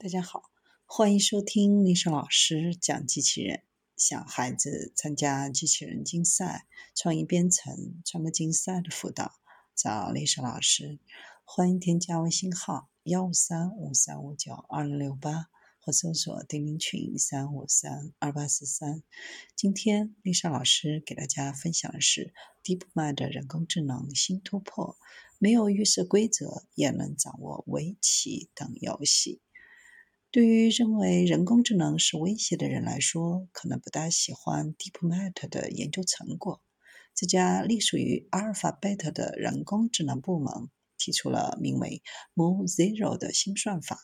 [0.00, 0.52] 大家好，
[0.86, 3.64] 欢迎收听丽莎老师讲机器人。
[3.96, 9.32] 想孩子参加机器人竞赛、创意编程、创客竞赛的辅导，
[9.74, 11.00] 找丽莎老师。
[11.44, 15.46] 欢迎添加微信号幺五三五三五九二零六八，
[15.80, 19.02] 或搜索钉钉群三五三二八四三。
[19.56, 24.96] 今天丽莎老师给大家分享的是 DeepMind 的人工智能新突破，
[25.40, 29.40] 没有预设规则也能掌握围棋等游戏。
[30.30, 36.60] 对于认为人工智能是威胁的人来说，可能不大喜欢 DeepMind 的研究成果。
[37.14, 42.02] 这家隶属于阿尔法贝塔的人工智能部门提出了名为
[42.34, 43.98] Moon Zero 的新算法，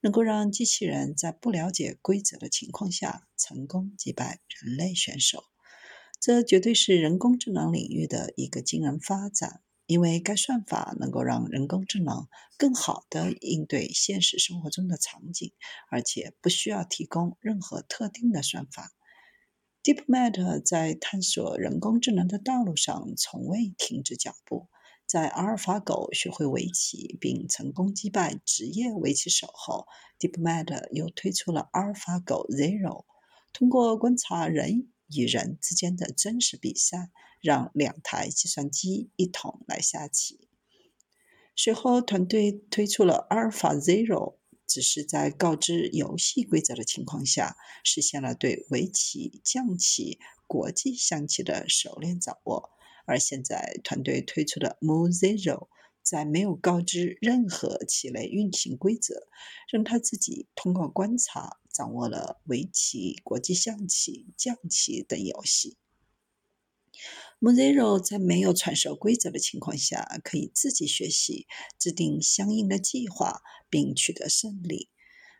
[0.00, 5.44] 能够让机器人在不了解规则的情况下成功击败人类选手。
[6.20, 9.62] 这绝对是人工智能领域的一个惊人发展。
[9.90, 15.52] 因为该算法能够让人工智能更好地应对现实生活中的场景，
[15.90, 18.92] 而且不需要提供任何特定的算法。
[19.82, 24.68] DeepMind 在探索人工智能的道路上从未停止脚步。
[25.06, 29.88] 在阿尔法狗学会围棋并成功击败职业围棋手后
[30.20, 33.06] ，DeepMind 又推出了阿尔法狗 Zero，
[33.52, 37.10] 通过观察人与人之间的真实比赛。
[37.42, 40.46] 让两台计算机一同来下棋。
[41.56, 52.68] 随后，团队推出了 Alpha Zero，只是在告知游戏规则的情况下，实现了对围棋、象棋、国际象棋的熟练掌握。
[53.06, 55.68] 而现在，团队推出的 Moon Zero，
[56.10, 59.28] 在没有告知任何棋类运行规则，
[59.70, 65.76] 让他自己通过观察掌握了围棋、国际象棋、将棋等游戏。
[67.38, 71.46] Mozero 在没有传授规则的情况下，可以自己学习、
[71.78, 74.88] 制定相应的计划，并取得胜利。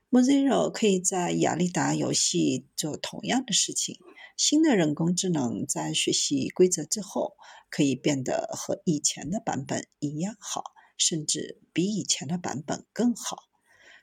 [0.08, 3.98] Mozero 可以在雅利达游戏做同样的事情。
[4.42, 7.36] 新的人工智能在学习规则之后，
[7.68, 10.64] 可以变得和以前的版本一样好，
[10.96, 13.36] 甚至比以前的版本更好。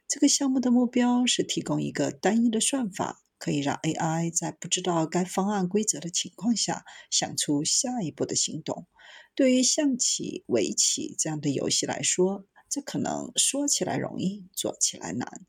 [0.07, 3.23] 这个项目的目标是提供一个单一的算法。
[3.39, 8.88] 可以让 AI 在不知道该方案规则的情况下，想出下一步的行动。
[9.35, 15.45] 对于象棋、围棋这样的游戏来说，这可能说起来容易，做起来难。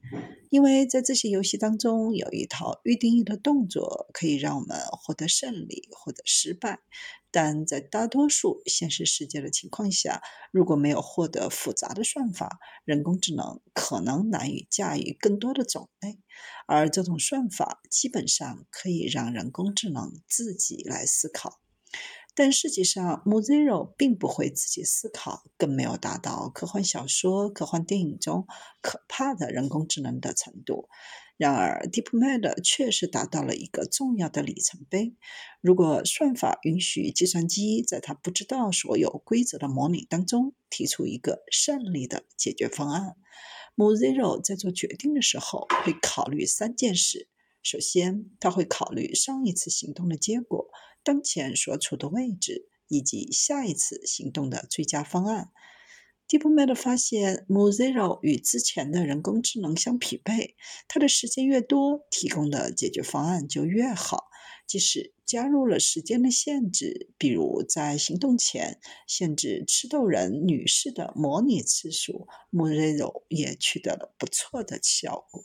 [0.50, 6.80] 因为在这些游戏当中，有一套预定义的动作，可以让我们获得胜利或者失败。
[7.30, 16.18] 但在大多数现实世界的情况下，如果没有获得复杂的算法，人工智能可能难以驾驭更多的种类。
[16.66, 21.60] 而这种算法基本上可以让人工智能自己来思考。
[22.38, 28.46] 但实际上，Mozilla 并不会自己思考，更没有达到科幻小说、科幻电影中
[28.80, 30.88] 可怕的人工智能的程度。
[31.36, 35.16] 然而，DeepMind 确实达到了一个重要的里程碑。
[35.60, 43.16] 如果算法允许计算机在它不知道所有规则的模拟当中提出一个胜利的解决方案
[43.74, 47.26] ，Mozilla 在做决定的时候会考虑三件事：
[47.62, 50.68] 首先，他会考虑上一次行动的结果。
[51.02, 55.50] 当前所处的位置以及下一次行动的最佳方案。
[56.28, 64.28] DeepMind 发现，Mozilla 与之前的人工智能相匹配，它的时间越多，提供的解决方案就越好。
[64.66, 75.36] 即使加入了时间的限制，比如在行动前限制吃豆人女士的模拟次数，Mozilla 也取得了不错的效果。